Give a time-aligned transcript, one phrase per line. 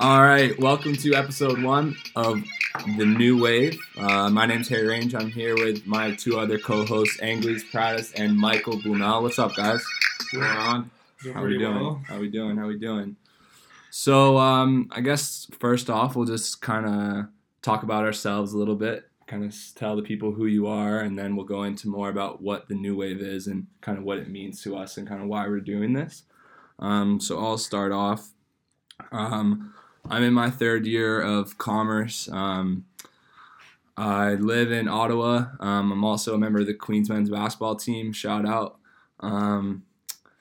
[0.00, 2.42] All right, welcome to episode one of
[2.96, 3.78] the New Wave.
[3.98, 5.14] Uh, my name's Harry Range.
[5.14, 9.20] I'm here with my two other co-hosts, Angelis Pradis and Michael Blumel.
[9.20, 9.84] What's up, guys?
[10.16, 10.90] What's going on?
[11.34, 11.74] How we doing?
[11.74, 12.02] well.
[12.08, 12.56] How we doing?
[12.56, 13.14] How we doing?
[13.90, 17.26] So, um, I guess first off, we'll just kind of
[17.60, 21.18] talk about ourselves a little bit, kind of tell the people who you are, and
[21.18, 24.16] then we'll go into more about what the New Wave is and kind of what
[24.16, 26.22] it means to us and kind of why we're doing this.
[26.78, 28.30] Um, so I'll start off.
[29.12, 29.74] Um,
[30.08, 32.28] I'm in my third year of commerce.
[32.32, 32.86] Um,
[33.96, 35.46] I live in Ottawa.
[35.60, 38.12] Um, I'm also a member of the Queens men's basketball team.
[38.12, 38.78] Shout out.
[39.20, 39.84] Um,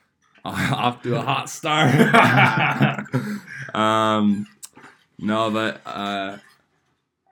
[0.46, 1.94] off to a hot start.
[3.76, 4.48] um,
[5.18, 6.38] no, but uh,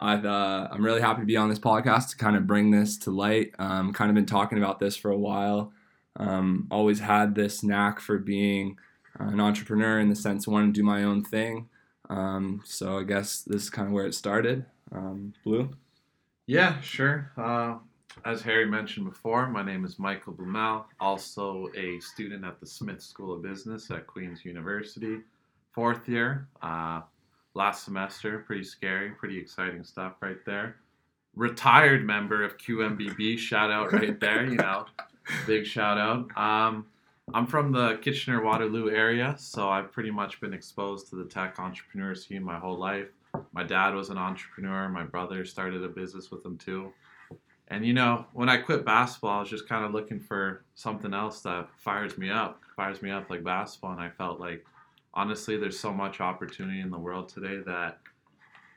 [0.02, 2.98] I've uh, I'm really happy to be on this podcast to kind of bring this
[3.00, 3.52] to light.
[3.58, 5.72] Um, kind of been talking about this for a while.
[6.17, 8.78] Um, always had this knack for being
[9.20, 11.69] an entrepreneur in the sense I want to do my own thing.
[12.09, 14.66] Um, so I guess this is kind of where it started.
[14.91, 15.69] Um, Blue.
[16.45, 17.31] Yeah, sure.
[17.38, 17.75] Uh,
[18.25, 23.02] as Harry mentioned before, my name is Michael Blumel, also a student at the Smith
[23.02, 25.19] School of Business at Queen's University,
[25.72, 26.47] fourth year.
[26.61, 27.02] Uh,
[27.53, 30.78] last semester, pretty scary, pretty exciting stuff right there.
[31.35, 34.85] Retired member of QMBB, shout out right there, you know,
[35.45, 36.35] big shout out.
[36.38, 36.85] Um,
[37.33, 41.59] I'm from the Kitchener Waterloo area, so I've pretty much been exposed to the tech
[41.59, 43.09] entrepreneur scene my whole life.
[43.52, 44.88] My dad was an entrepreneur.
[44.88, 46.94] My brother started a business with him too.
[47.67, 51.14] And you know, when I quit basketball, I was just kind of looking for something
[51.14, 53.91] else that fires me up, fires me up like basketball.
[53.91, 54.66] And I felt like,
[55.14, 58.00] honestly, there's so much opportunity in the world today that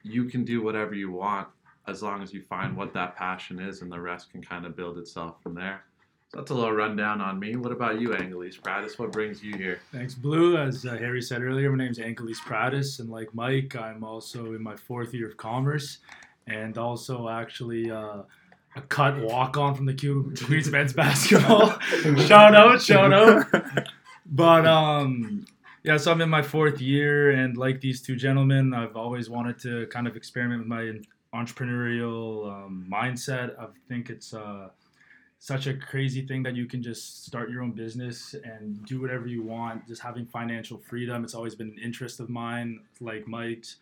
[0.03, 1.47] you can do whatever you want
[1.87, 4.77] as long as you find what that passion is, and the rest can kind of
[4.77, 5.85] build itself from there.
[6.31, 7.57] So that's a little rundown on me.
[7.57, 9.01] What about you, Angelis Pradis?
[9.01, 9.81] What brings you here?
[9.91, 10.57] Thanks, Blue.
[10.57, 14.55] As uh, Harry said earlier, my name is Angelis Pradis, and like Mike, I'm also
[14.55, 15.99] in my fourth year of commerce,
[16.47, 18.23] and also actually uh,
[18.77, 21.77] a cut walk on from the Q- Queens men's basketball.
[22.29, 23.47] shout out, shout out.
[24.25, 25.47] But um,
[25.83, 29.59] yeah, so I'm in my fourth year, and like these two gentlemen, I've always wanted
[29.63, 30.93] to kind of experiment with my
[31.35, 33.59] entrepreneurial um, mindset.
[33.59, 34.69] I think it's uh,
[35.43, 39.27] such a crazy thing that you can just start your own business and do whatever
[39.27, 39.89] you want.
[39.89, 41.25] Just having financial freedom.
[41.25, 43.77] It's always been an interest of mine, like Mike's.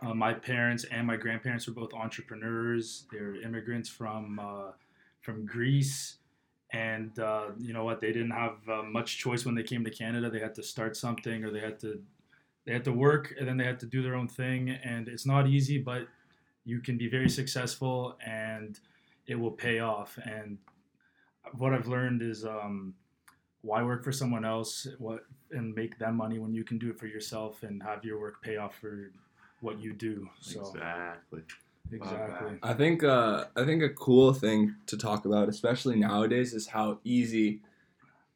[0.00, 3.04] Uh, my parents and my grandparents were both entrepreneurs.
[3.12, 4.72] They're immigrants from uh,
[5.20, 6.16] from Greece,
[6.72, 8.00] and uh, you know what?
[8.00, 10.30] They didn't have uh, much choice when they came to Canada.
[10.30, 12.00] They had to start something, or they had to
[12.64, 14.70] they had to work, and then they had to do their own thing.
[14.70, 16.08] And it's not easy, but
[16.64, 18.80] you can be very successful, and
[19.26, 20.18] it will pay off.
[20.24, 20.56] And
[21.58, 22.94] what I've learned is um,
[23.62, 26.98] why work for someone else what and make them money when you can do it
[26.98, 29.10] for yourself and have your work pay off for
[29.60, 30.28] what you do.
[30.40, 31.42] So Exactly.
[31.90, 32.58] exactly.
[32.62, 36.98] I think uh, I think a cool thing to talk about, especially nowadays, is how
[37.04, 37.60] easy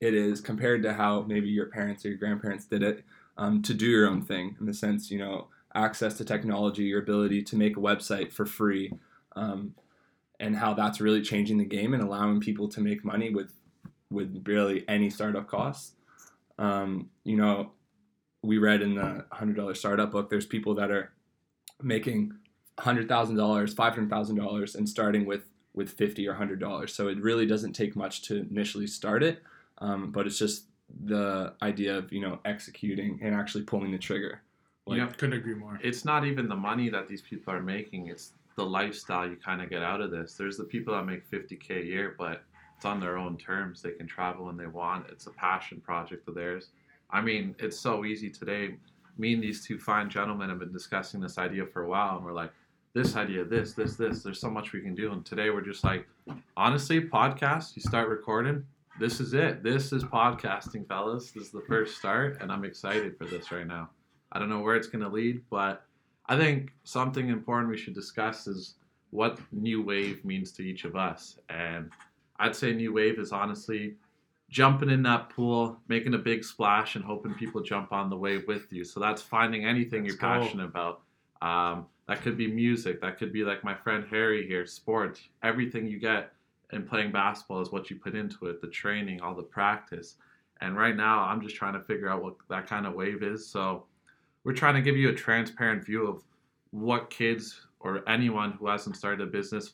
[0.01, 3.05] it is compared to how maybe your parents or your grandparents did it
[3.39, 4.57] um, to do your own thing.
[4.61, 8.47] In the sense, you know, access to technology, your ability to make a website for
[8.47, 8.93] free,
[9.35, 9.75] um,
[10.41, 13.53] and how that's really changing the game and allowing people to make money with
[14.11, 15.93] with really any startup costs.
[16.59, 17.73] Um, you know,
[18.43, 21.13] we read in the hundred dollar startup book, there's people that are
[21.83, 22.33] making
[22.79, 26.95] hundred thousand dollars, five hundred thousand dollars, and starting with with fifty or hundred dollars.
[26.95, 29.43] So it really doesn't take much to initially start it,
[29.79, 30.67] um, but it's just
[31.05, 34.43] the idea of you know executing and actually pulling the trigger.
[34.87, 35.07] Like, Yeah.
[35.09, 35.81] Couldn't agree more.
[35.83, 39.61] it's not even the money that these people are making it's the lifestyle you kind
[39.63, 40.35] of get out of this.
[40.35, 42.43] There's the people that make 50k a year but
[42.75, 43.81] it's on their own terms.
[43.81, 45.07] They can travel when they want.
[45.11, 46.71] It's a passion project of theirs.
[47.11, 48.77] I mean it's so easy today.
[49.19, 52.25] Me and these two fine gentlemen have been discussing this idea for a while and
[52.25, 52.53] we're like
[52.95, 55.13] this idea this this this there's so much we can do.
[55.13, 56.07] And today we're just like
[56.57, 58.65] honestly podcast you start recording
[58.99, 59.63] this is it.
[59.63, 61.31] This is podcasting fellas.
[61.31, 63.91] This is the first start and i'm excited for this right now.
[64.33, 65.85] I don't know where it's going to lead, but
[66.29, 68.75] I think something important we should discuss is
[69.11, 71.39] what new wave means to each of us.
[71.49, 71.91] And
[72.39, 73.95] I'd say new wave is honestly
[74.49, 78.45] jumping in that pool, making a big splash, and hoping people jump on the wave
[78.47, 78.85] with you.
[78.85, 80.45] So that's finding anything Let's you're go.
[80.45, 81.03] passionate about.
[81.43, 83.01] Um, that could be music.
[83.01, 85.21] That could be like my friend Harry here, sport.
[85.43, 86.33] Everything you get
[86.73, 90.17] in playing basketball is what you put into it the training, all the practice.
[90.61, 93.47] And right now, I'm just trying to figure out what that kind of wave is.
[93.47, 93.85] So
[94.47, 96.23] we're trying to give you a transparent view of
[96.71, 99.73] what kids or anyone who hasn't started a business,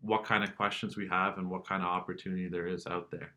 [0.00, 3.34] what kind of questions we have and what kind of opportunity there is out there.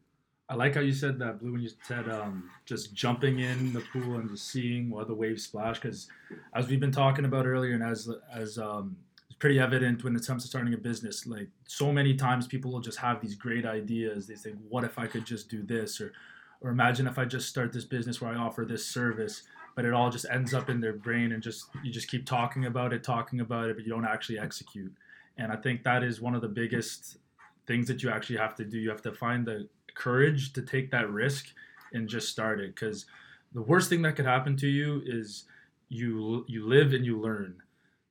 [0.47, 3.81] I like how you said that, Blue, when you said um, just jumping in the
[3.91, 5.77] pool and just seeing what the waves splash.
[5.77, 6.07] Because
[6.55, 8.95] as we've been talking about earlier, and as as um,
[9.29, 12.71] it's pretty evident when it comes to starting a business, like so many times people
[12.71, 14.25] will just have these great ideas.
[14.25, 16.13] They think, "What if I could just do this?" or
[16.61, 19.43] or imagine if I just start this business where I offer this service,
[19.77, 22.65] but it all just ends up in their brain and just you just keep talking
[22.65, 24.91] about it, talking about it, but you don't actually execute.
[25.37, 27.17] And I think that is one of the biggest
[27.67, 28.79] things that you actually have to do.
[28.79, 31.53] You have to find the courage to take that risk
[31.93, 33.05] and just start it because
[33.53, 35.43] the worst thing that could happen to you is
[35.89, 37.61] you you live and you learn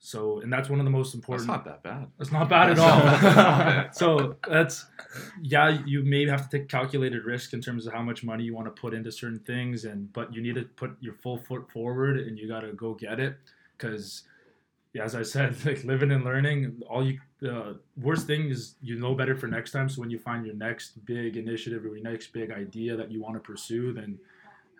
[0.07, 2.07] so and that's one of the most important That's not that bad.
[2.21, 4.87] it's not bad at all so that's
[5.43, 8.55] yeah you may have to take calculated risk in terms of how much money you
[8.55, 11.69] want to put into certain things and but you need to put your full foot
[11.71, 13.37] forward and you got to go get it
[13.77, 14.23] because
[14.93, 18.99] yeah, as I said, like living and learning, all you the worst thing is you
[18.99, 19.91] know better for next time.
[19.91, 23.21] So when you find your next big initiative or your next big idea that you
[23.21, 24.19] want to pursue, then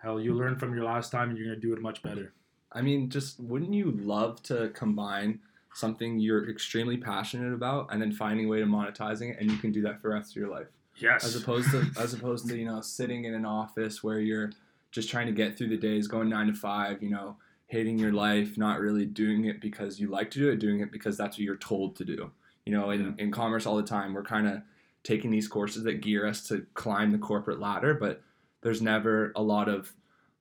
[0.01, 2.33] hell, you learn from your last time and you're gonna do it much better.
[2.71, 5.39] I mean, just wouldn't you love to combine
[5.73, 9.57] something you're extremely passionate about and then finding a way to monetizing it, and you
[9.57, 10.67] can do that for the rest of your life,
[10.99, 11.23] Yes.
[11.23, 14.51] as opposed to as opposed to you know sitting in an office where you're
[14.91, 17.37] just trying to get through the days, going nine to five, you know,
[17.67, 20.91] hating your life, not really doing it because you like to do it, doing it
[20.91, 22.31] because that's what you're told to do.
[22.65, 24.61] You know, in, in commerce all the time, we're kind of
[25.03, 28.21] taking these courses that gear us to climb the corporate ladder, but
[28.61, 29.93] there's never a lot of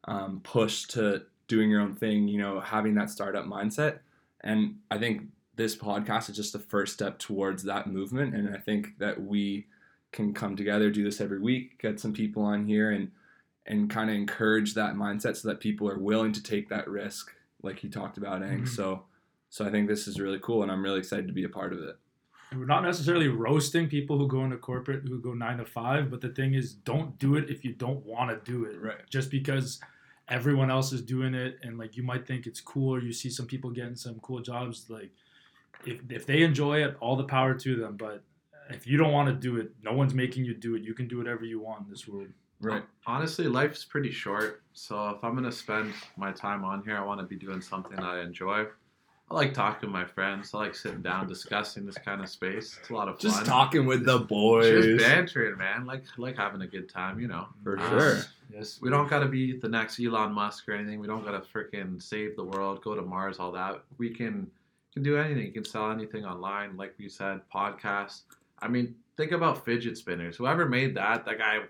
[0.05, 4.01] um, push to doing your own thing, you know, having that startup mindset.
[4.41, 5.23] And I think
[5.57, 8.35] this podcast is just the first step towards that movement.
[8.35, 9.67] And I think that we
[10.13, 13.11] can come together, do this every week, get some people on here and
[13.69, 17.33] and kind of encourage that mindset so that people are willing to take that risk,
[17.65, 18.63] like he talked about, Ang.
[18.63, 18.69] Mhm.
[18.69, 19.05] So
[19.49, 21.73] so I think this is really cool and I'm really excited to be a part
[21.73, 21.97] of it.
[22.51, 26.11] And we're not necessarily roasting people who go into corporate who go nine to five,
[26.11, 28.81] but the thing is, don't do it if you don't want to do it.
[28.81, 29.09] Right.
[29.11, 29.81] Just because
[30.29, 33.31] everyone else is doing it, and like you might think it's cool, or you see
[33.31, 34.87] some people getting some cool jobs.
[34.89, 35.11] Like,
[35.85, 37.97] if if they enjoy it, all the power to them.
[37.97, 38.23] But
[38.71, 40.83] if you don't want to do it, no one's making you do it.
[40.83, 42.29] You can do whatever you want in this world.
[42.61, 42.83] Right.
[43.07, 44.63] Honestly, life's pretty short.
[44.73, 47.99] So if I'm gonna spend my time on here, I want to be doing something
[47.99, 48.67] I enjoy.
[49.29, 50.53] I like talking to my friends.
[50.55, 52.77] I like sitting down, discussing this kind of space.
[52.81, 53.31] It's a lot of fun.
[53.31, 54.85] Just talking with the boys.
[54.85, 55.85] Just bantering, man.
[55.85, 57.47] Like like having a good time, you know.
[57.65, 58.19] For Uh, sure.
[58.55, 58.79] Yes.
[58.81, 61.01] We don't gotta be the next Elon Musk or anything.
[61.01, 63.83] We don't gotta freaking save the world, go to Mars, all that.
[63.99, 64.49] We can
[64.95, 65.45] can do anything.
[65.45, 68.23] You can sell anything online, like we said, podcasts.
[68.61, 70.37] I mean, think about fidget spinners.
[70.37, 71.63] Whoever made that, that guy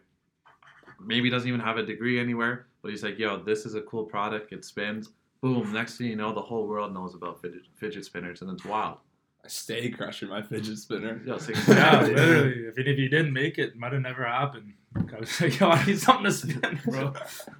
[1.00, 4.05] maybe doesn't even have a degree anywhere, but he's like, yo, this is a cool
[4.05, 4.53] product.
[4.53, 5.11] It spins.
[5.40, 5.72] Boom.
[5.72, 8.98] Next thing you know, the whole world knows about fidget, fidget spinners, and it's wild.
[9.44, 11.22] I stay crushing my fidget spinner.
[11.24, 12.66] Yo, it's Yeah, literally.
[12.66, 14.72] If, it, if you didn't make it, it might have never happened.
[14.96, 17.12] I was like, yo, I need something to spin, bro.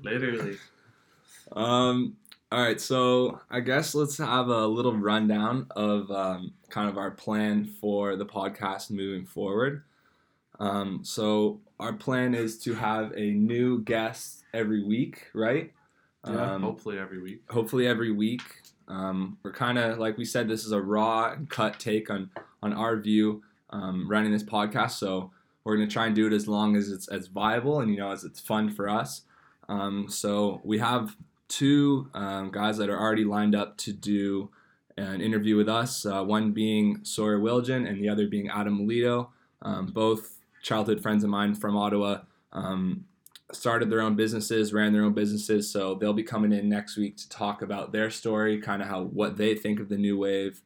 [0.02, 0.56] Literally.
[1.52, 2.17] Um,
[2.50, 7.11] all right, so I guess let's have a little rundown of um, kind of our
[7.11, 9.84] plan for the podcast moving forward.
[10.58, 15.73] Um, so our plan is to have a new guest every week, right?
[16.26, 17.43] Yeah, Um, Hopefully every week.
[17.50, 18.43] hopefully every week.
[18.88, 22.31] Um, we're kind of like we said, this is a raw and cut take on
[22.62, 24.93] on our view um, running this podcast.
[24.93, 25.31] So
[25.64, 28.11] we're gonna try and do it as long as it's as viable and you know
[28.12, 29.23] as it's fun for us.
[29.69, 31.17] Um, so we have
[31.49, 34.50] two um, guys that are already lined up to do
[34.97, 36.06] an interview with us.
[36.06, 39.30] Uh, one being Sawyer Wilgen and the other being Adam Melito.
[39.62, 42.21] Um, both childhood friends of mine from Ottawa.
[42.52, 43.04] Um,
[43.53, 45.71] started their own businesses, ran their own businesses.
[45.71, 49.05] So they'll be coming in next week to talk about their story, kind of how
[49.05, 50.62] what they think of the new wave,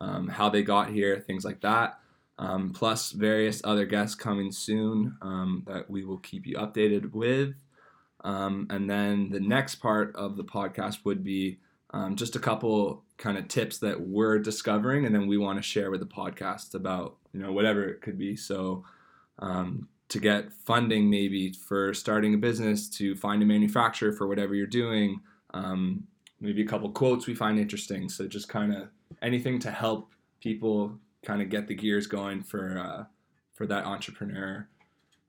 [0.00, 1.98] um, how they got here, things like that.
[2.38, 7.54] Um, plus various other guests coming soon um, that we will keep you updated with.
[8.24, 11.58] Um, and then the next part of the podcast would be
[11.92, 15.62] um, just a couple kind of tips that we're discovering, and then we want to
[15.62, 18.36] share with the podcast about you know whatever it could be.
[18.36, 18.84] So
[19.38, 24.54] um, to get funding maybe for starting a business, to find a manufacturer for whatever
[24.54, 25.20] you're doing,
[25.54, 26.04] um,
[26.40, 28.08] maybe a couple quotes we find interesting.
[28.08, 28.88] So just kind of
[29.22, 33.04] anything to help people kind of get the gears going for uh,
[33.54, 34.68] for that entrepreneur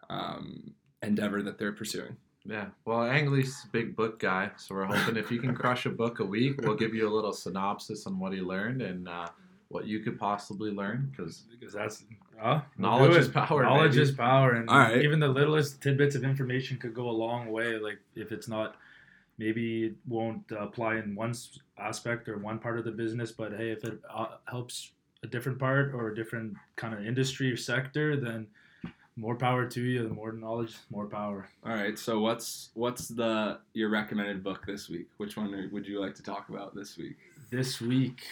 [0.09, 0.73] um,
[1.03, 2.17] endeavor that they're pursuing.
[2.43, 2.67] Yeah.
[2.85, 6.25] Well, Angley's big book guy, so we're hoping if you can crush a book a
[6.25, 9.27] week, we'll give you a little synopsis on what he learned and uh,
[9.71, 11.11] what you could possibly learn.
[11.11, 12.03] Because Because that's
[12.41, 14.03] uh, we'll Knowledge is power, Knowledge baby.
[14.03, 15.01] is power, and All right.
[15.03, 17.77] even the littlest tidbits of information could go a long way.
[17.77, 18.75] Like if it's not,
[19.37, 21.33] maybe it won't uh, apply in one
[21.77, 24.91] aspect or one part of the business, but hey, if it uh, helps
[25.23, 28.47] a different part or a different kind of industry or sector, then
[29.17, 30.01] more power to you.
[30.03, 31.47] The more knowledge, more power.
[31.63, 31.97] All right.
[31.99, 35.07] So what's what's the your recommended book this week?
[35.17, 37.17] Which one would you like to talk about this week?
[37.51, 38.23] This week,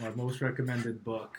[0.00, 1.36] my most recommended book.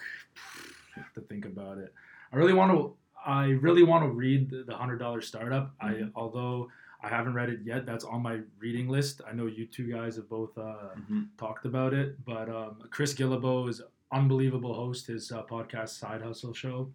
[0.96, 1.94] Have to think about it.
[2.32, 2.96] I really want to.
[3.26, 5.74] I really want to read the, the hundred dollar startup.
[5.80, 6.12] I Mhm.
[6.16, 6.70] although
[7.02, 7.86] I haven't read it yet.
[7.86, 9.22] That's on my reading list.
[9.28, 10.62] I know you two guys have both uh,
[11.00, 11.22] Mm-hmm.
[11.38, 13.82] talked about it, but um, Chris Guillebeau is
[14.12, 15.08] unbelievable host.
[15.08, 16.92] His uh, podcast Side Hustle Show,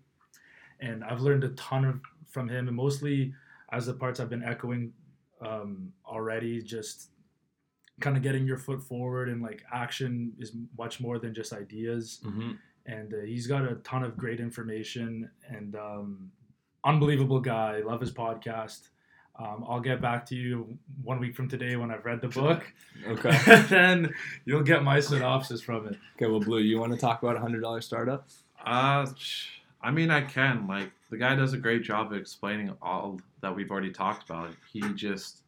[0.80, 3.34] and I've learned a ton of, from him, and mostly
[3.72, 4.92] as the parts I've been echoing
[5.40, 7.10] um, already, just
[8.00, 12.20] kind of getting your foot forward and like action is much more than just ideas.
[12.24, 12.52] Mm-hmm.
[12.86, 16.30] And uh, he's got a ton of great information and um,
[16.84, 17.80] unbelievable guy.
[17.80, 18.88] Love his podcast.
[19.38, 22.64] Um, I'll get back to you one week from today when I've read the book.
[23.06, 23.62] Okay.
[23.68, 24.12] then
[24.44, 25.96] you'll get my synopsis from it.
[26.16, 26.28] Okay.
[26.28, 28.28] Well, Blue, you want to talk about a hundred dollar startup?
[28.66, 29.06] Uh,
[29.80, 30.66] I mean, I can.
[30.66, 34.50] Like, the guy does a great job of explaining all that we've already talked about.
[34.72, 35.42] He just,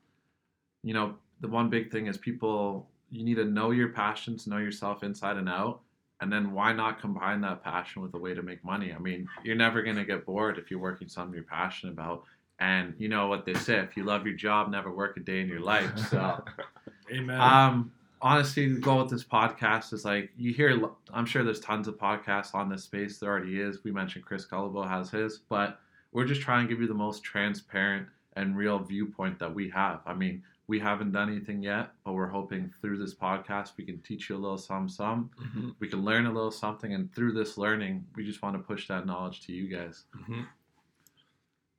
[0.85, 4.59] you know, the one big thing is people, you need to know your passions, know
[4.59, 5.81] yourself inside and out.
[6.21, 8.93] And then why not combine that passion with a way to make money?
[8.93, 12.25] I mean, you're never going to get bored if you're working something you're passionate about.
[12.59, 15.41] And you know what they say if you love your job, never work a day
[15.41, 15.91] in your life.
[16.11, 16.45] So,
[17.13, 17.41] Amen.
[17.41, 20.79] um, honestly, the goal with this podcast is like you hear.
[21.11, 23.17] I'm sure there's tons of podcasts on this space.
[23.17, 23.83] There already is.
[23.83, 25.81] We mentioned Chris Guillebeau has his, but
[26.13, 28.07] we're just trying to give you the most transparent
[28.37, 30.01] and real viewpoint that we have.
[30.07, 33.99] I mean, we haven't done anything yet, but we're hoping through this podcast we can
[34.03, 35.29] teach you a little some some.
[35.43, 35.71] Mm-hmm.
[35.81, 38.87] We can learn a little something, and through this learning, we just want to push
[38.89, 40.05] that knowledge to you guys.
[40.17, 40.43] Mm-hmm.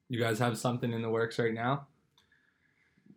[0.09, 1.87] You guys have something in the works right now?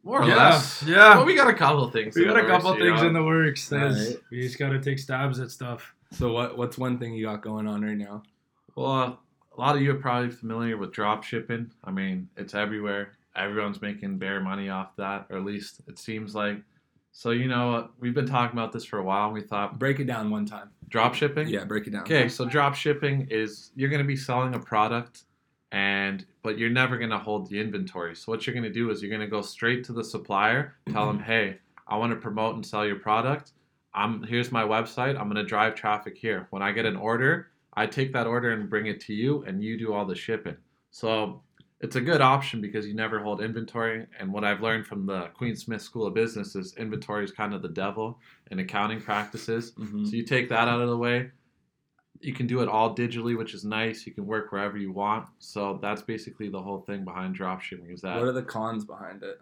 [0.04, 0.82] More or Yeah, less.
[0.86, 1.16] yeah.
[1.16, 2.14] Well, we got a couple things.
[2.14, 3.08] we got a couple works, you things know?
[3.08, 3.68] in the works.
[3.68, 4.22] There's- Alright.
[4.30, 5.94] We just got to take stabs at stuff.
[6.12, 8.22] So what what's one thing you got going on right now?
[8.76, 9.18] Well,
[9.56, 11.72] a lot of you are probably familiar with drop shipping.
[11.82, 13.16] I mean, it's everywhere.
[13.36, 16.58] Everyone's making bare money off that, or at least it seems like.
[17.12, 20.00] So, you know, we've been talking about this for a while, and we thought Break
[20.00, 20.70] it down one time.
[20.88, 21.48] drop shipping?
[21.48, 22.02] Yeah, break it down.
[22.02, 25.22] Okay, so drop shipping is you're going to be selling a product
[25.72, 28.14] and but you're never going to hold the inventory.
[28.14, 30.74] So what you're going to do is you're going to go straight to the supplier,
[30.92, 33.52] tell them, "Hey, I want to promote and sell your product.
[33.94, 35.16] I'm here's my website.
[35.18, 36.48] I'm going to drive traffic here.
[36.50, 39.62] When I get an order, I take that order and bring it to you and
[39.62, 40.56] you do all the shipping."
[40.90, 41.42] So
[41.84, 44.06] it's a good option because you never hold inventory.
[44.18, 47.52] And what I've learned from the Queen Smith School of Business is inventory is kind
[47.52, 48.18] of the devil
[48.50, 49.72] in accounting practices.
[49.72, 50.06] Mhm.
[50.06, 51.30] So you take that out of the way.
[52.20, 54.06] You can do it all digitally, which is nice.
[54.06, 55.28] You can work wherever you want.
[55.40, 59.22] So that's basically the whole thing behind dropshipping is that What are the cons behind
[59.22, 59.38] it?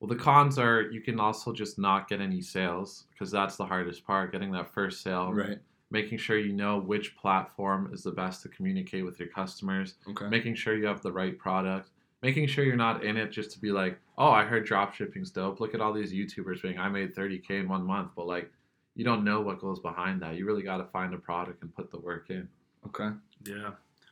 [0.00, 3.64] well the cons are you can also just not get any sales because that's the
[3.64, 5.32] hardest part, getting that first sale.
[5.32, 5.58] Right.
[5.94, 10.28] Making sure you know which platform is the best to communicate with your customers, Okay.
[10.28, 13.60] making sure you have the right product, making sure you're not in it just to
[13.60, 15.60] be like, oh, I heard dropshipping's dope.
[15.60, 18.10] Look at all these YouTubers being, I made 30K in one month.
[18.16, 18.50] But like,
[18.96, 20.34] you don't know what goes behind that.
[20.34, 22.48] You really got to find a product and put the work in.
[22.88, 23.10] Okay.
[23.46, 23.70] Yeah.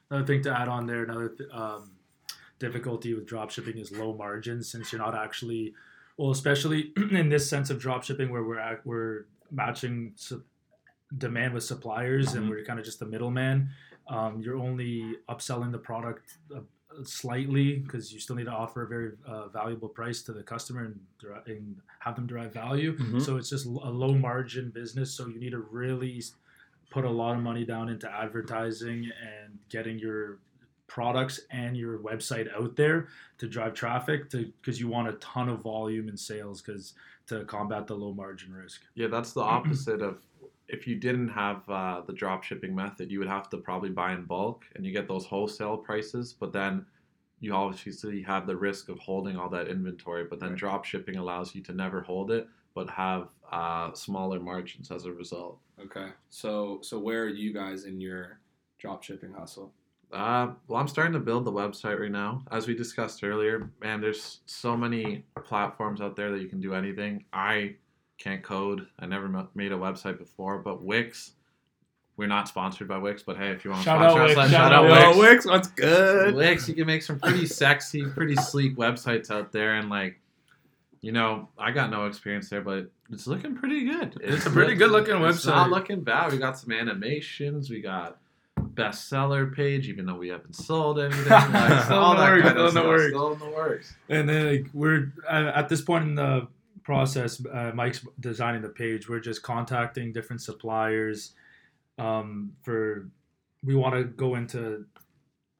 [0.09, 1.91] Another thing to add on there, another th- um,
[2.61, 5.75] difficulty with dropshipping is low margins since you're not actually,
[6.17, 10.45] well, especially in this sense of dropshipping where we're at, we're matching su-
[11.19, 12.37] demand with suppliers Mhm.
[12.37, 13.69] and we're kind of just the middleman.
[14.09, 16.61] Um, you're only upselling the product uh,
[17.05, 20.85] slightly because you still need to offer a very uh, valuable price to the customer
[20.85, 21.01] and,
[21.47, 22.97] and have them derive value.
[22.97, 23.23] Mhm.
[23.23, 25.11] So it's just a low margin business.
[25.13, 26.23] So you need to really
[26.91, 30.39] put a lot of money down into advertising and getting your
[30.87, 35.49] products and your website out there to drive traffic to because you want a ton
[35.49, 36.93] of volume and sales because
[37.27, 38.83] to combat the low margin risk.
[38.95, 40.19] Yeah, that's the opposite of
[40.73, 44.13] if you didn't have uh, the drop shipping method, you would have to probably buy
[44.13, 46.85] in bulk and you get those wholesale prices, but then
[47.41, 50.25] you obviously have the risk of holding all that inventory.
[50.25, 50.59] But then Right.
[50.59, 55.13] drop shipping allows you to never hold it, but have uh, smaller margins as a
[55.13, 55.59] result.
[55.79, 56.09] Okay.
[56.31, 58.41] So so where are you guys in your
[58.79, 59.75] drop shipping hustle?
[60.13, 62.45] Uh, well, I'm starting to build the website right now.
[62.51, 66.75] As we discussed earlier, man, there's so many platforms out there that you can do
[66.75, 67.25] anything.
[67.33, 67.77] I
[68.23, 68.87] can't code.
[68.99, 71.33] I never ma- made a website before, but Wix.
[72.19, 74.37] We're not sponsored by Wix, but hey, if you want to Shout sponsor out us,
[74.37, 75.17] Wix, let- shout shout out out Wix.
[75.17, 75.19] Wix.
[75.19, 76.35] Wix, what's good?
[76.35, 80.21] Wix, you can make some pretty sexy, pretty sleek websites out there, and like,
[81.01, 84.19] you know, I got no experience there, but it's looking pretty good.
[84.23, 85.31] It's a pretty good-looking website.
[85.35, 86.33] It's not looking bad.
[86.33, 87.71] We got some animations.
[87.71, 88.19] We got
[88.75, 91.25] bestseller page, even though we haven't sold anything.
[91.29, 93.09] Like, Still all in the that works, kind still of in the works.
[93.09, 93.95] Still in the works.
[94.09, 96.47] And then like, we're uh, at this point in the
[96.85, 97.45] process.
[97.47, 99.09] Uh, Mike's designing the page.
[99.09, 101.33] We're just contacting different suppliers
[101.99, 103.09] um, for.
[103.65, 104.87] We want to go into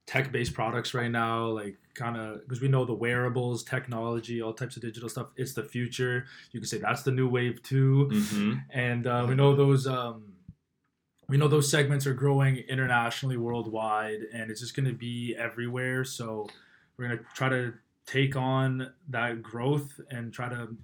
[0.09, 4.77] tech-based products right now, like kind of because we know the wearables, technology, all types
[4.77, 5.29] of digital stuff.
[5.37, 6.27] It's the future.
[6.51, 8.53] You can say that's the new wave too, Mm-hmm.
[8.71, 9.87] and uh, we know those.
[9.87, 10.25] Um,
[11.29, 16.05] we know those segments are growing internationally, worldwide, and it's just going to be everywhere.
[16.05, 16.49] So
[16.97, 17.73] we're going to try to
[18.05, 20.77] take on that growth and try to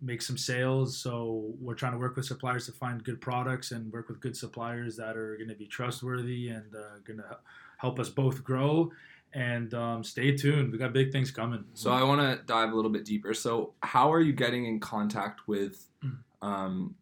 [0.00, 0.96] make some sales.
[0.96, 4.36] So we're trying to work with suppliers to find good products and work with good
[4.36, 7.38] suppliers that are going to be trustworthy and uh, going to
[7.78, 8.90] help us both grow.
[9.32, 10.72] And um, stay tuned.
[10.72, 11.64] We got big things coming.
[11.74, 13.34] So I want to dive a little bit deeper.
[13.34, 16.18] So how are you getting in contact with Mm.
[16.42, 16.94] um,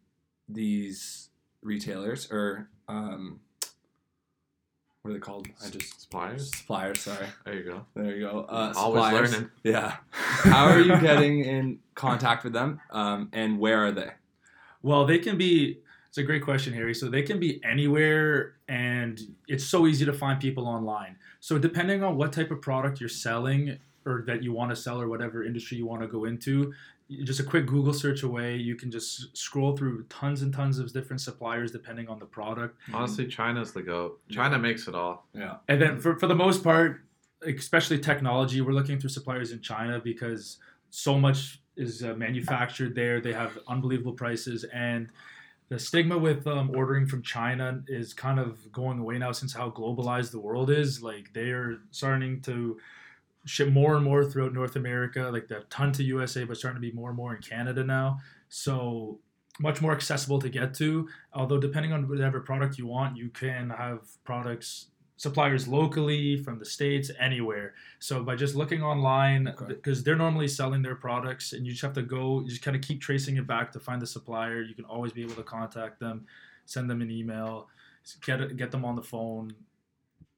[0.49, 1.29] these
[1.61, 3.39] retailers or um,
[5.05, 5.47] what are they called?
[5.63, 6.51] I just Suppliers.
[6.55, 6.99] suppliers.
[6.99, 7.85] Sorry, There you go.
[7.95, 8.47] there you go.
[8.49, 9.33] Uh, Always suppliers.
[9.33, 9.49] learning.
[9.63, 9.97] Yeah.
[10.11, 12.81] How are you getting in contact with them?
[12.89, 14.09] Um, and where are they?
[14.81, 15.77] Well, they can be.
[16.07, 16.95] It's a great question, Harry.
[16.95, 21.17] So they can be anywhere, and it's so easy to find people online.
[21.39, 24.99] So depending on what type of product you're selling or that you want to sell
[24.99, 26.73] or whatever industry you want to go into,
[27.23, 30.91] just a quick Google search away, you can just scroll through tons and tons of
[30.91, 32.79] different suppliers depending on the product.
[32.93, 34.19] Honestly, China's the goat.
[34.29, 35.27] China makes it all.
[35.33, 35.57] Yeah.
[35.67, 37.01] And then for, for the most part,
[37.45, 40.57] especially technology, we're looking through suppliers in China because
[40.89, 43.21] so much is uh, manufactured there.
[43.21, 44.63] They have unbelievable prices.
[44.73, 45.09] And
[45.69, 49.69] the stigma with um, ordering from China is kind of going away now since how
[49.69, 51.03] globalized the world is.
[51.03, 52.77] Like they are starting to
[53.45, 56.87] ship more and more throughout North America, like the ton to USA, but starting to
[56.87, 58.19] be more and more in Canada now.
[58.49, 59.19] So
[59.59, 61.07] much more accessible to get to.
[61.33, 64.87] Although depending on whatever product you want, you can have products
[65.17, 69.65] suppliers locally from the states anywhere so by just looking online Okay.
[69.67, 72.75] because they're normally selling their products and you just have to go you just kind
[72.75, 75.43] of keep tracing it back to find the supplier you can always be able to
[75.43, 76.25] contact them
[76.65, 77.69] send them an email
[78.25, 79.53] get get them on the phone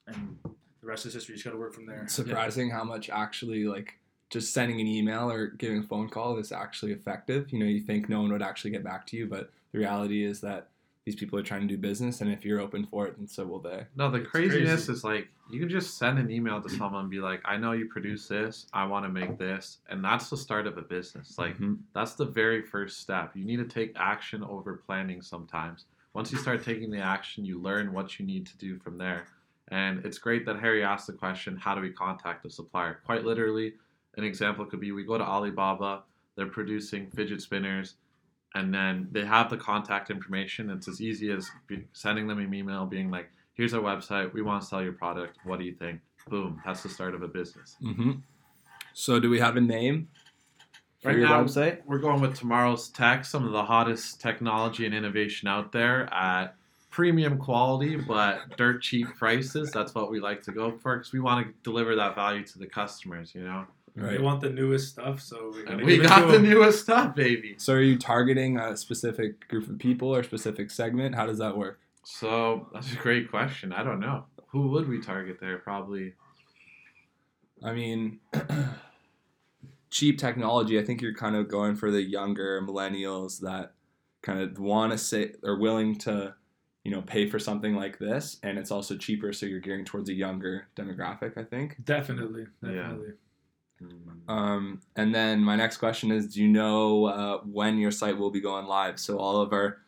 [0.05, 0.37] and
[0.81, 3.10] the rest is history you just got to work from there It's surprising how much
[3.10, 3.96] actually like
[4.29, 7.51] just sending an email or giving a phone call is actually effective.
[7.53, 10.25] You know, you think no one would actually get back to you, but the reality
[10.25, 10.67] is that
[11.06, 13.45] these people are trying to do business, and if you're open for it, then so
[13.45, 13.86] will they.
[13.95, 14.91] No, the It's craziness crazy.
[14.91, 17.71] is like you can just send an email to someone and be like, "I know
[17.71, 18.67] you produce this.
[18.73, 21.38] I want to make this," and that's the start of a business.
[21.38, 21.78] Like Mhm.
[21.93, 23.34] that's the very first step.
[23.38, 25.86] You need to take action over planning sometimes.
[26.13, 29.28] Once you start taking the action, you learn what you need to do from there.
[29.69, 33.01] And it's great that Harry asked the question, how do we contact a supplier?
[33.06, 33.73] Quite literally,
[34.15, 36.03] an example could be we go to Alibaba,
[36.36, 37.95] they're producing fidget spinners,
[38.56, 40.69] and then they have the contact information.
[40.69, 41.49] It's as easy as
[41.93, 45.38] sending them an email being like, here's our website, we want to sell your product,
[45.43, 45.99] what do you think?
[46.30, 47.75] Boom, that's the start of a business.
[47.84, 48.12] Mm-hmm.
[48.93, 50.08] So, do we have a name
[51.01, 51.82] for Right your now- website?
[51.86, 56.56] We're going with tomorrow's tech, some of the hottest technology and innovation out there at
[56.97, 59.69] premium quality but dirt cheap prices.
[59.69, 62.57] That's what we like to go for because we want to deliver that value to
[62.57, 63.67] the customers, you know.
[63.95, 66.43] they want the newest stuff so we, And gotta we got to the 'em.
[66.43, 67.53] newest stuff, baby.
[67.60, 71.13] So, are you targeting a specific group of people or specific segment?
[71.13, 71.79] How does that work?
[72.03, 73.71] So that's a great question.
[73.71, 74.25] I don't know.
[74.47, 75.60] Who would we target there?
[75.60, 76.13] Probably
[77.63, 78.19] I mean,
[79.91, 80.79] cheap technology.
[80.79, 83.73] I think you're kind of going for the younger millennials that
[84.23, 86.33] kind of want to say are willing to,
[86.88, 90.08] you know, pay for something like this, and it's also cheaper, so you're gearing towards
[90.08, 91.38] a younger demographic.
[91.38, 91.84] I think.
[91.84, 92.71] definitely Yeah.
[92.71, 93.13] definitely
[94.30, 98.32] Um, and then my next question is, do you know uh, when your site will
[98.32, 99.02] be going live?
[99.02, 99.80] So all of our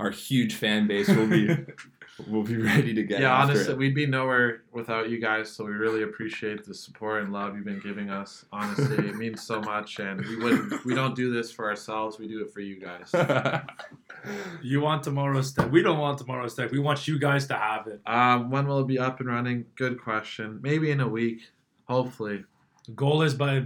[0.00, 1.46] our huge fan base will be
[2.28, 3.20] will be ready to get.
[3.20, 3.78] yeah, after honestly, it.
[3.78, 5.50] we'd be nowhere without you guys.
[5.50, 8.44] So we really appreciate the support and love you've been giving us.
[8.52, 10.84] Honestly, it means so much, and we wouldn't.
[10.84, 12.18] We don't do this for ourselves.
[12.18, 13.14] We do it for you guys.
[14.62, 17.86] you want tomorrow's tech we don't want tomorrow's tech we want you guys to have
[17.86, 19.66] it Um, when will it be up and running?
[19.76, 20.58] Good question.
[20.62, 21.42] Maybe in a week.
[21.84, 22.44] Hopefully.
[22.86, 23.64] the goal is by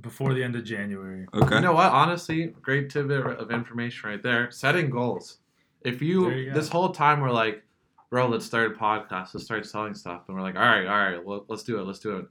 [0.00, 1.56] before the end of january okay.
[1.56, 1.92] You know what?
[1.92, 4.50] Honestly, great tidbit of information right there.
[4.50, 5.38] Setting goals.
[5.82, 7.62] If you, you this whole time we're like,
[8.10, 9.34] bro, let's start a podcast.
[9.34, 11.84] Let's start selling stuff, and we're like, all right, all right, well, let's do it.
[11.84, 12.26] Let's do it.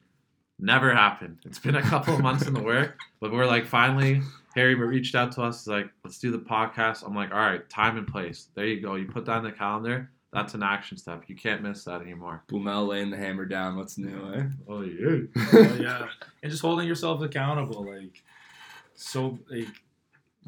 [0.59, 1.37] Never happened.
[1.45, 4.21] It's been a couple of months in the work, but we're like, finally,
[4.55, 5.61] Harry reached out to us.
[5.61, 7.05] He's like, let's do the podcast.
[7.05, 8.49] I'm like, all right, time and place.
[8.55, 8.95] There you go.
[8.95, 10.11] You put that in the calendar.
[10.31, 11.23] That's an action step.
[11.27, 12.43] You can't miss that anymore.
[12.47, 13.77] Blumel laying the hammer down.
[13.77, 14.43] What's new, eh?
[14.67, 15.21] Oh yeah.
[15.53, 16.07] Oh, yeah,
[16.43, 18.21] and just holding yourself accountable, like
[18.95, 19.67] so, like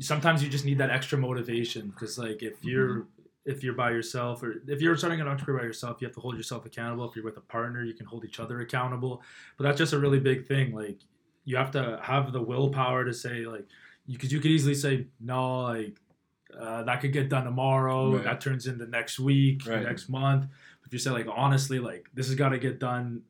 [0.01, 3.07] sometimes you just need that extra motivation because, like, if you're
[3.45, 6.21] if you're by yourself or if you're starting an entrepreneur by yourself, you have to
[6.21, 7.09] hold yourself accountable.
[7.09, 9.21] If you're with a partner, you can hold each other accountable.
[9.57, 10.73] But that's just a really big thing.
[10.73, 10.99] Like,
[11.45, 13.65] you have to have the willpower to say, like,
[14.07, 15.97] because you, could easily say no, like.
[16.59, 18.13] Uh, that could get done tomorrow.
[18.15, 18.25] Right.
[18.25, 19.83] That turns into next week, Right.
[19.83, 20.47] next month.
[20.85, 23.21] If you say like honestly, like this has got to get done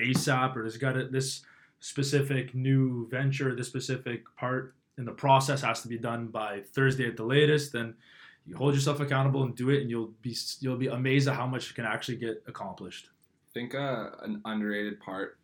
[0.00, 1.42] ASAP or there's got to this
[1.80, 7.06] specific new venture, this specific part in the process has to be done by Thursday
[7.06, 7.94] at the latest, then
[8.50, 11.46] you hold yourself accountable and do it, and you'll be you'll be amazed at how
[11.46, 13.08] much you can actually get accomplished.
[13.08, 15.38] I think uh, an underrated part,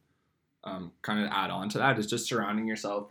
[0.65, 3.11] um, kind of add on to that, is just surrounding yourself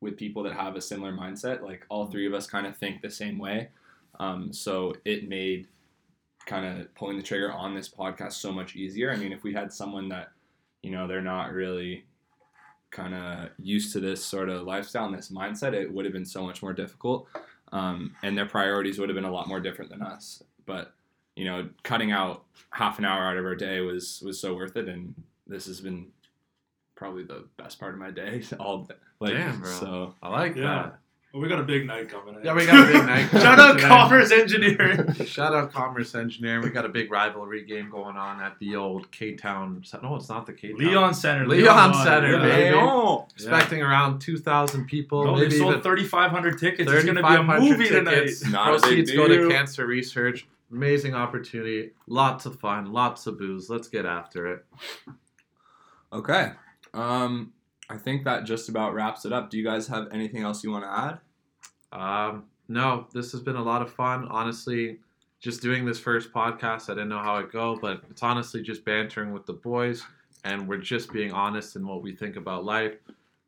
[0.00, 1.60] with people that have a similar mindset.
[1.60, 3.68] Like all three of us kind of think the same way.
[4.18, 5.68] Um, so it made
[6.46, 9.12] kind of pulling the trigger on this podcast so much easier.
[9.12, 10.30] I mean, if we had someone that,
[10.82, 12.06] you know, they're not really
[12.90, 16.24] kind of used to this sort of lifestyle and this mindset, it would have been
[16.24, 17.28] so much more difficult.
[17.72, 20.42] Um, and their priorities would have been a lot more different than us.
[20.66, 20.92] But,
[21.36, 24.76] you know, cutting out half an hour out of our day was was so worth
[24.76, 24.88] it.
[24.88, 25.14] And
[25.46, 26.06] this has been
[26.94, 28.42] probably the best part of my day.
[28.60, 28.88] All
[29.20, 29.70] like Damn, bro.
[29.70, 30.14] so.
[30.22, 30.90] I like Yeah.
[31.34, 32.36] Well, we got a big night coming.
[32.44, 33.88] Yeah, we got a big night Shout out today.
[33.88, 35.14] Commerce Engineering.
[35.26, 36.62] Shout out Commerce Engineering.
[36.62, 39.82] We got a big rivalry game going on at the old K Town.
[40.00, 40.78] No, it's not the K Town.
[40.78, 41.48] Leon Center.
[41.48, 42.42] Leon Water, Center, yeah.
[42.42, 42.76] baby.
[42.76, 43.26] Leon.
[43.34, 45.24] Expecting around 2,000 people.
[45.24, 46.88] No, they maybe sold 3,500 tickets.
[46.88, 48.38] It's going to be a movie tickets.
[48.38, 48.52] tonight.
[48.52, 50.46] Not Proceeds go to cancer research.
[50.70, 51.90] Amazing opportunity.
[52.06, 52.92] Lots of fun.
[52.92, 53.68] Lots of booze.
[53.68, 54.64] Let's get after it.
[56.12, 56.52] Okay.
[56.92, 57.52] Um,
[57.90, 59.50] I think that just about wraps it up.
[59.50, 61.18] Do you guys have anything else you want to add?
[61.92, 64.26] Um, no, this has been a lot of fun.
[64.30, 64.98] Honestly,
[65.40, 68.84] just doing this first podcast, I didn't know how it go, but it's honestly just
[68.84, 70.02] bantering with the boys,
[70.44, 72.94] and we're just being honest in what we think about life.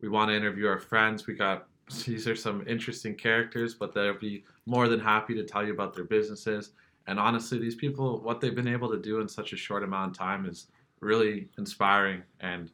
[0.01, 1.27] We want to interview our friends.
[1.27, 1.67] We got
[2.07, 5.95] these are some interesting characters, but they'll be more than happy to tell you about
[5.95, 6.73] their businesses.
[7.07, 10.11] And honestly, these people, what they've been able to do in such a short amount
[10.11, 10.67] of time is
[11.01, 12.23] really inspiring.
[12.41, 12.71] And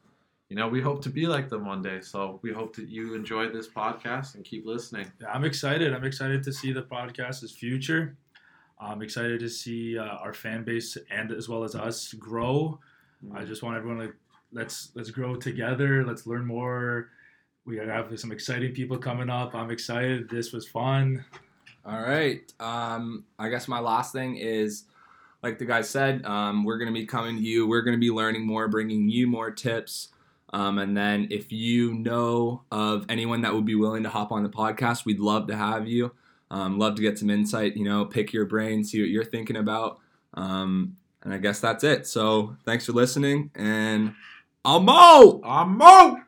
[0.53, 1.99] you know, we hope to be like them one day.
[2.01, 5.11] So we hope that you enjoy this podcast and keep listening.
[5.19, 5.91] Yeah, I'm excited.
[5.95, 8.15] I'm excited to see the podcast's future.
[8.79, 12.77] I'm excited to see uh, our fan base and as well as us grow.
[13.33, 14.13] I just want everyone to
[14.51, 16.05] let's let's grow together.
[16.05, 17.09] Let's learn more.
[17.65, 19.55] We have some exciting people coming up.
[19.55, 20.29] I'm excited.
[20.29, 21.25] This was fun.
[21.83, 22.43] All right.
[22.59, 24.83] Um, I guess my last thing is,
[25.41, 27.67] like the guy said, um, we're going to be coming to you.
[27.67, 30.09] We're going to be learning more, bringing you more tips.
[30.53, 34.43] Um, and then if you know of anyone that would be willing to hop on
[34.43, 36.13] the podcast, we'd love to have you.
[36.51, 39.57] Um, love to get some insight, you know, pick your brain, see what you're thinking
[39.57, 39.97] about.
[40.35, 42.05] Um, and I guess that's it.
[42.05, 44.13] So thanks for listening and
[44.63, 45.41] I'll mow.
[45.43, 46.19] I'm out.